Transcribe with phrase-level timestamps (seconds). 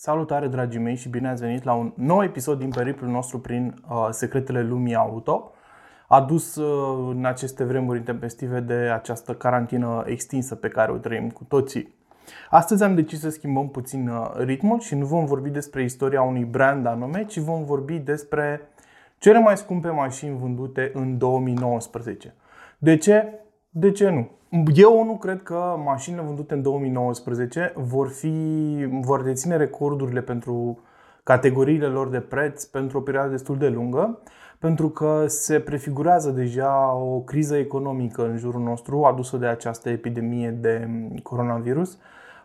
[0.00, 3.82] Salutare dragii mei și bine ați venit la un nou episod din periplul nostru prin
[3.88, 5.52] uh, secretele lumii auto
[6.08, 11.44] adus uh, în aceste vremuri intempestive de această carantină extinsă pe care o trăim cu
[11.44, 11.94] toții.
[12.50, 16.44] Astăzi am decis să schimbăm puțin uh, ritmul și nu vom vorbi despre istoria unui
[16.44, 18.60] brand anume, ci vom vorbi despre
[19.18, 22.34] cele mai scumpe mașini vândute în 2019.
[22.78, 23.40] De ce?
[23.70, 24.30] De ce nu?
[24.74, 30.78] Eu nu cred că mașinile vândute în 2019 vor, fi, vor deține recordurile pentru
[31.22, 34.18] categoriile lor de preț pentru o perioadă destul de lungă,
[34.58, 40.50] pentru că se prefigurează deja o criză economică în jurul nostru adusă de această epidemie
[40.50, 40.88] de
[41.22, 41.98] coronavirus.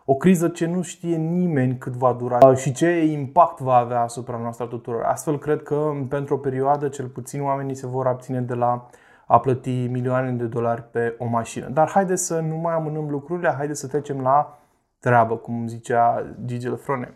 [0.04, 4.38] O criză ce nu știe nimeni cât va dura și ce impact va avea asupra
[4.38, 5.02] noastră tuturor.
[5.02, 8.86] Astfel, cred că pentru o perioadă, cel puțin, oamenii se vor abține de la
[9.26, 11.68] a plăti milioane de dolari pe o mașină.
[11.68, 14.58] Dar haideți să nu mai amânăm lucrurile, haideți să trecem la
[14.98, 17.14] treabă, cum zicea Gigi Lefrone.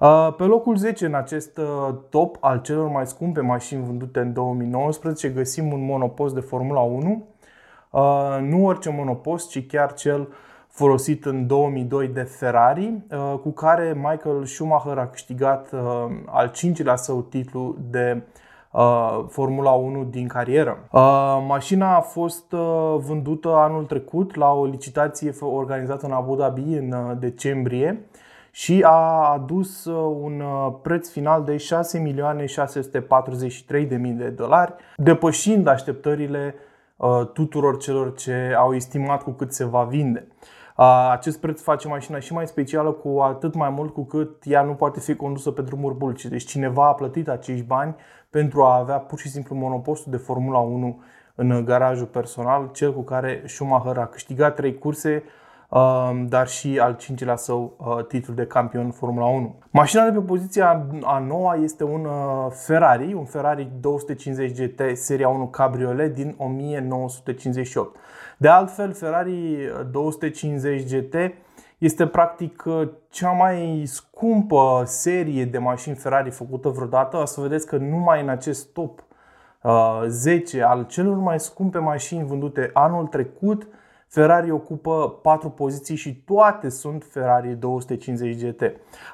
[0.00, 4.32] Uh, pe locul 10 în acest uh, top al celor mai scumpe mașini vândute în
[4.32, 7.26] 2019 găsim un monopost de Formula 1.
[7.90, 10.28] Uh, nu orice monopost, ci chiar cel
[10.68, 13.02] folosit în 2002 de Ferrari,
[13.42, 15.70] cu care Michael Schumacher a câștigat
[16.26, 18.43] al cincilea său titlu de Uh,
[19.28, 20.88] Formula 1 din carieră.
[20.90, 26.74] Uh, mașina a fost uh, vândută anul trecut la o licitație organizată în Abu Dhabi
[26.74, 28.06] în decembrie
[28.50, 29.84] și a adus
[30.22, 30.42] un
[30.82, 31.62] preț final de 6.643.000
[34.16, 36.54] de dolari, depășind așteptările
[37.32, 40.28] tuturor celor ce au estimat cu cât se va vinde.
[41.10, 44.74] Acest preț face mașina și mai specială cu atât mai mult cu cât ea nu
[44.74, 46.24] poate fi condusă pe drumuri bulci.
[46.24, 47.94] Deci cineva a plătit acești bani
[48.34, 51.02] pentru a avea pur și simplu monopostul de Formula 1
[51.34, 55.22] în garajul personal, cel cu care Schumacher a câștigat trei curse,
[56.28, 57.76] dar și al cincilea său
[58.08, 59.54] titlu de campion Formula 1.
[59.70, 62.08] Mașina de pe poziția a noua este un
[62.50, 67.96] Ferrari, un Ferrari 250 GT seria 1 Cabriolet din 1958.
[68.36, 69.58] De altfel, Ferrari
[69.90, 71.14] 250 GT
[71.84, 72.64] este practic
[73.08, 77.16] cea mai scumpă serie de mașini Ferrari făcută vreodată.
[77.16, 79.04] O să vedeți că numai în acest top
[80.06, 83.68] 10 al celor mai scumpe mașini vândute anul trecut,
[84.08, 88.62] Ferrari ocupă 4 poziții și toate sunt Ferrari 250 GT.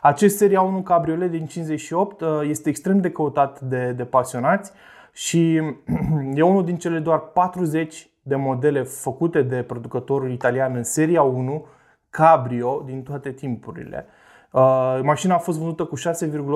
[0.03, 4.73] Acest seria 1 cabriolet din 58 este extrem de căutat de, de pasionați
[5.13, 5.55] și
[6.35, 11.67] e unul din cele doar 40 de modele făcute de producătorul italian în seria 1
[12.11, 14.07] Cabrio din toate timpurile.
[14.53, 16.03] Uh, mașina a fost vândută cu 6,8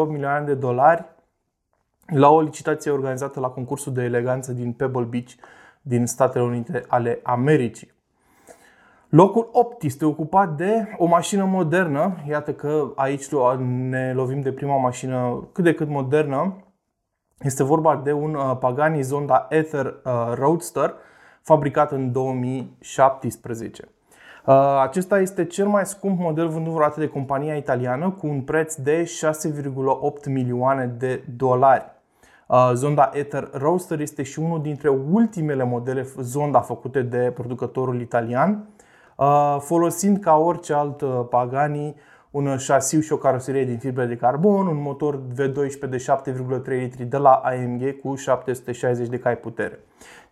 [0.08, 1.04] milioane de dolari
[2.06, 5.30] la o licitație organizată la concursul de eleganță din Pebble Beach
[5.82, 7.92] din Statele Unite ale Americii.
[9.08, 12.16] Locul 8 este ocupat de o mașină modernă.
[12.28, 13.28] Iată că aici
[13.58, 16.56] ne lovim de prima mașină cât de cât modernă.
[17.38, 20.94] Este vorba de un uh, Pagani Zonda Ether uh, Roadster
[21.42, 23.88] fabricat în 2017.
[24.46, 28.74] Uh, acesta este cel mai scump model vândut vreodată de compania italiană cu un preț
[28.74, 31.84] de 6,8 milioane de dolari.
[32.46, 38.68] Uh, Zonda Ether Roadster este și unul dintre ultimele modele Zonda făcute de producătorul italian,
[39.16, 41.94] uh, folosind ca orice alt Pagani
[42.34, 47.04] un șasiu și o caroserie din fibre de carbon, un motor V12 de 7,3 litri
[47.04, 49.78] de la AMG cu 760 de cai putere.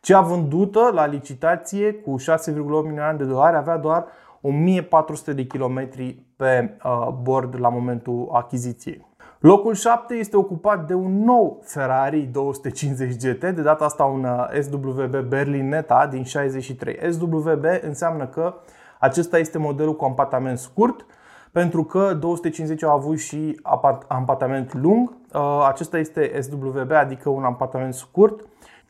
[0.01, 2.55] Cea vândută la licitație cu 6,8
[2.85, 4.07] milioane de dolari avea doar
[4.41, 9.07] 1400 de kilometri pe uh, bord la momentul achiziției.
[9.39, 14.61] Locul 7 este ocupat de un nou Ferrari 250 GT, de data asta un uh,
[14.61, 16.99] SWB Berlinetta din 63.
[17.13, 18.55] SWB înseamnă că
[18.99, 21.07] acesta este modelul cu ampatament scurt,
[21.53, 23.61] pentru că 250 au avut și
[24.09, 25.13] ampatament lung.
[25.35, 28.47] Uh, acesta este SWB, adică un ampatament scurt.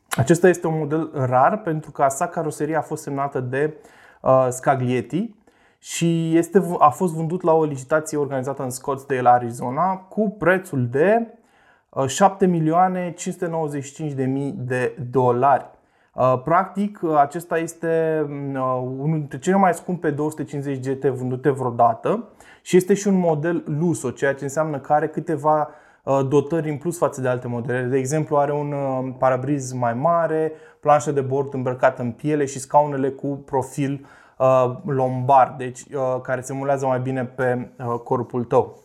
[0.09, 3.73] Acesta este un model rar pentru că sa caroserie a fost semnată de
[4.21, 5.35] uh, Scaglietti
[5.79, 11.27] și este, a fost vândut la o licitație organizată în Scottsdale, Arizona, cu prețul de
[12.07, 15.65] 7 milioane 595 de mii de dolari.
[16.13, 22.29] Uh, practic, uh, acesta este uh, unul dintre cele mai scumpe 250 GT vândute vreodată
[22.61, 25.69] și este și un model Luso, ceea ce înseamnă că are câteva
[26.27, 27.81] dotări în plus față de alte modele.
[27.81, 28.73] De exemplu, are un
[29.17, 34.05] parabriz mai mare, planșă de bord îmbrăcată în piele și scaunele cu profil
[34.85, 35.83] lombar, deci
[36.23, 37.69] care se mulează mai bine pe
[38.03, 38.83] corpul tău.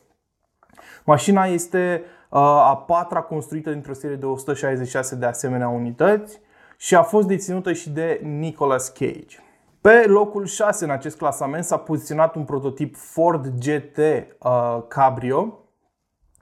[1.05, 6.41] Mașina este a patra construită dintr-o serie de 166 de asemenea unități
[6.81, 9.39] și a fost deținută și de Nicolas Cage.
[9.81, 15.59] Pe locul 6 în acest clasament s-a poziționat un prototip Ford GT uh, Cabrio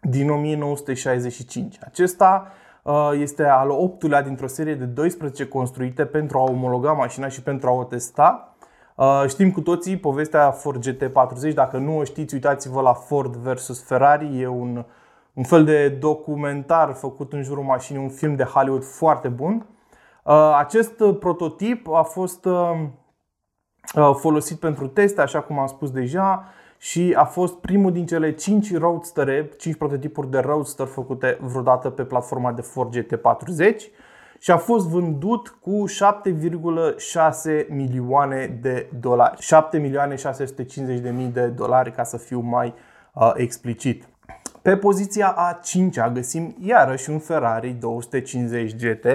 [0.01, 1.79] din 1965.
[1.81, 2.53] Acesta
[2.83, 7.69] uh, este al optulea dintr-o serie de 12 construite pentru a omologa mașina și pentru
[7.69, 8.57] a o testa.
[8.97, 13.83] Uh, știm cu toții povestea Ford GT40, dacă nu o știți, uitați-vă la Ford vs
[13.83, 14.85] Ferrari, e un,
[15.33, 19.67] un fel de documentar făcut în jurul mașinii, un film de Hollywood foarte bun.
[20.27, 22.47] Uh, acest prototip a fost
[24.15, 26.45] folosit pentru teste, așa cum am spus deja,
[26.79, 32.05] și a fost primul din cele 5 roadster 5 prototipuri de roadster făcute vreodată pe
[32.05, 33.77] platforma de Ford GT40
[34.39, 39.41] și a fost vândut cu 7,6 milioane de dolari.
[39.41, 42.75] 7 milioane 650 de mii de dolari ca să fiu mai
[43.15, 44.09] uh, explicit.
[44.63, 49.07] Pe poziția a 5-a găsim iarăși un Ferrari 250 GT,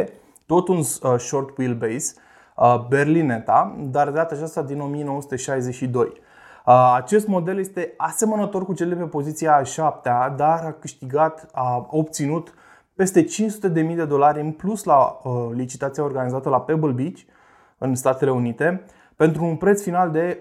[0.52, 2.14] tot un uh, short wheelbase,
[2.56, 6.14] uh, Berlinetta, dar de data aceasta din 1962.
[6.96, 11.88] Acest model este asemănător cu cel de pe poziția a 7 dar a câștigat, a
[11.90, 12.54] obținut
[12.96, 15.18] peste 500.000 de dolari în plus la
[15.54, 17.20] licitația organizată la Pebble Beach
[17.78, 20.40] în Statele Unite pentru un preț final de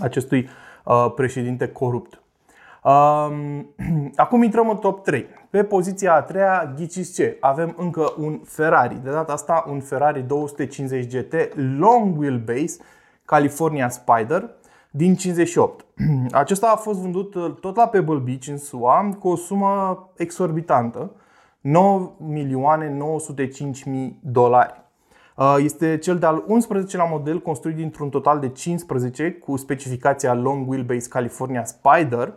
[0.00, 0.48] acestui
[0.84, 2.22] uh, președinte corupt.
[2.84, 3.74] Um,
[4.16, 5.26] acum intrăm în top 3.
[5.50, 7.36] Pe poziția a treia, ghiciți ce?
[7.40, 9.00] Avem încă un Ferrari.
[9.02, 11.34] De data asta un Ferrari 250 GT
[11.78, 12.76] Long Wheelbase
[13.24, 14.50] California Spider
[14.90, 15.84] din 58.
[16.32, 21.10] Acesta a fost vândut uh, tot la Pebble Beach în SUA cu o sumă exorbitantă
[21.62, 24.80] 9 milioane 905 mii dolari.
[25.36, 31.08] Uh, este cel de-al 11-lea model construit dintr-un total de 15 cu specificația Long Wheelbase
[31.08, 32.28] California Spider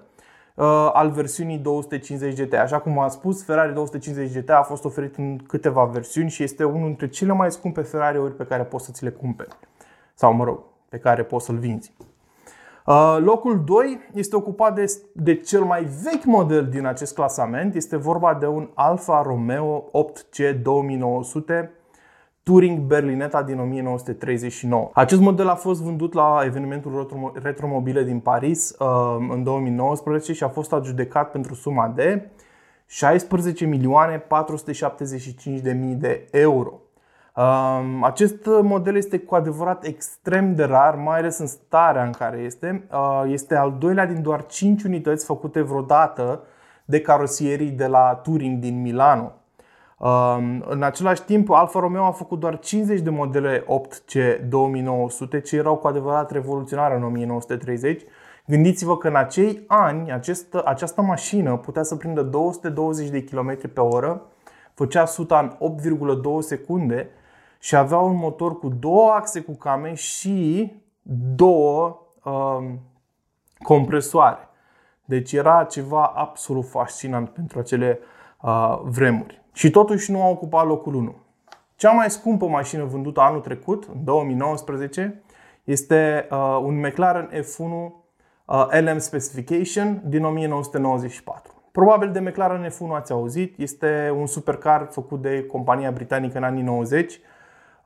[0.55, 2.53] uh, al versiunii 250 GT.
[2.53, 6.63] Așa cum am spus, Ferrari 250 GT a fost oferit în câteva versiuni și este
[6.63, 9.57] unul dintre cele mai scumpe Ferrari-uri pe care poți să ți le cumperi.
[10.13, 11.93] Sau, mă rog, pe care poți să-l vinzi.
[12.85, 17.75] Uh, locul 2 este ocupat de, de cel mai vechi model din acest clasament.
[17.75, 21.71] Este vorba de un Alfa Romeo 8C 2900
[22.43, 24.89] Touring Berlinetta din 1939.
[24.93, 28.87] Acest model a fost vândut la evenimentul Retromobile din Paris uh,
[29.29, 32.29] în 2019 și a fost adjudecat pentru suma de
[32.85, 36.79] 16 milioane 475 de mii de euro.
[38.01, 42.87] Acest model este cu adevărat extrem de rar, mai ales în starea în care este.
[42.91, 46.43] Uh, este al doilea din doar 5 unități făcute vreodată
[46.85, 49.31] de carosierii de la Touring din Milano.
[50.67, 55.75] În același timp, Alfa Romeo a făcut doar 50 de modele 8C 2900, ce erau
[55.75, 58.01] cu adevărat revoluționare în 1930.
[58.45, 63.79] Gândiți-vă că în acei ani această, această mașină putea să prindă 220 de km pe
[63.79, 64.21] oră,
[64.73, 67.09] făcea 100 în 8,2 secunde
[67.65, 70.71] și avea un motor cu două axe cu came și
[71.35, 72.79] două um,
[73.57, 74.49] compresoare.
[75.05, 77.99] Deci era ceva absolut fascinant pentru acele
[78.41, 79.43] uh, vremuri.
[79.53, 81.15] Și totuși nu a ocupat locul 1.
[81.75, 85.23] Cea mai scumpă mașină vândută anul trecut, în 2019,
[85.63, 87.93] este uh, un McLaren F1
[88.45, 91.53] uh, LM Specification din 1994.
[91.71, 96.63] Probabil de McLaren F1 ați auzit, este un supercar făcut de compania britanică în anii
[96.63, 97.33] 90 Uh,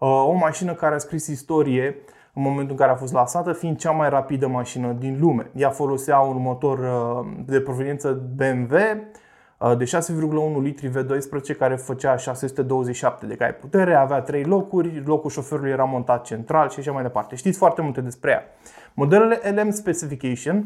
[0.06, 1.96] o mașină care a scris istorie
[2.34, 5.52] în momentul în care a fost lansată, fiind cea mai rapidă mașină din lume.
[5.56, 8.76] Ea folosea un motor uh, de proveniență BMW
[9.58, 15.30] uh, de 6,1 litri V12 care făcea 627 de cai putere, avea 3 locuri, locul
[15.30, 17.36] șoferului era montat central și așa mai departe.
[17.36, 18.44] Știți foarte multe despre ea.
[18.94, 20.66] Modelele LM Specification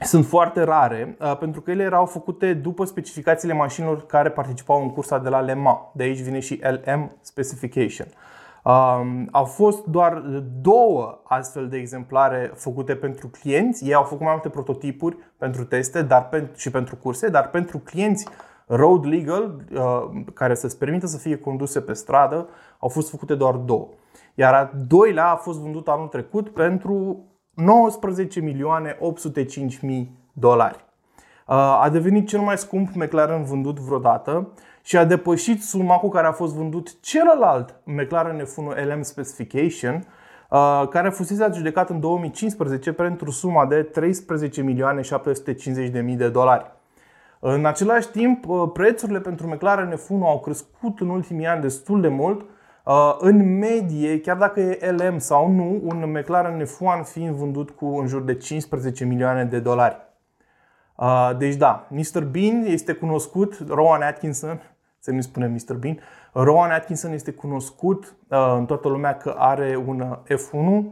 [0.00, 4.90] sunt foarte rare uh, pentru că ele erau făcute după specificațiile mașinilor care participau în
[4.90, 5.78] cursa de la Le Mans.
[5.92, 8.06] De aici vine și LM Specification.
[8.64, 10.22] Um, au fost doar
[10.60, 13.84] două astfel de exemplare făcute pentru clienți.
[13.84, 17.78] Ei au făcut mai multe prototipuri pentru teste dar pentru, și pentru curse, dar pentru
[17.78, 18.28] clienți
[18.66, 23.54] road legal, uh, care să-ți permită să fie conduse pe stradă, au fost făcute doar
[23.54, 23.88] două.
[24.34, 30.84] Iar a doilea a fost vândut anul trecut pentru 19 milioane 805 mii dolari.
[31.46, 34.52] Uh, a devenit cel mai scump McLaren vândut vreodată
[34.82, 40.06] și a depășit suma cu care a fost vândut celălalt McLaren F1 LM Specification,
[40.50, 46.28] uh, care fusese adjudecat în 2015 pentru suma de 13 milioane 750 de mii de
[46.28, 46.72] dolari.
[47.40, 52.08] În același timp, uh, prețurile pentru McLaren F1 au crescut în ultimii ani destul de
[52.08, 52.46] mult, Uh,
[53.18, 58.06] în medie, chiar dacă e LM sau nu, un McLaren F1 fiind vândut cu în
[58.06, 59.96] jur de 15 milioane de dolari.
[60.96, 62.24] Uh, deci da, Mr.
[62.24, 64.60] Bean este cunoscut, Rowan Atkinson,
[65.04, 65.74] să nu spunem Mr.
[65.74, 65.98] Bean,
[66.32, 70.84] Rowan Atkinson este cunoscut uh, în toată lumea că are un F1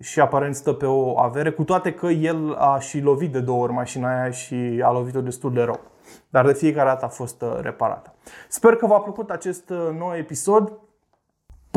[0.00, 3.62] și aparent stă pe o avere, cu toate că el a și lovit de două
[3.62, 5.80] ori mașina aia și a lovit-o destul de rău.
[6.28, 8.14] Dar de fiecare dată a fost reparată.
[8.48, 10.72] Sper că v-a plăcut acest nou episod.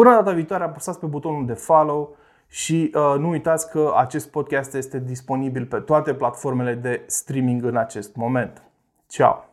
[0.02, 2.16] Până data viitoare apăsați pe butonul de follow
[2.48, 7.76] și uh, nu uitați că acest podcast este disponibil pe toate platformele de streaming în
[7.76, 8.64] acest moment.
[9.08, 9.51] Ciao!